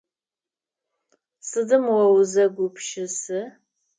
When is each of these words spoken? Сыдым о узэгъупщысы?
Сыдым 1.47 1.85
о 1.97 2.01
узэгъупщысы? 2.15 3.39